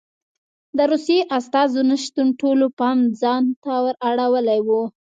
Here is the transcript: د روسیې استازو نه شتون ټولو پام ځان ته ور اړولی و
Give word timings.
د 0.77 0.79
روسیې 0.91 1.21
استازو 1.37 1.81
نه 1.89 1.95
شتون 2.03 2.27
ټولو 2.41 2.65
پام 2.79 2.97
ځان 3.21 3.43
ته 3.63 3.73
ور 3.83 3.95
اړولی 4.09 4.59
و 4.63 4.69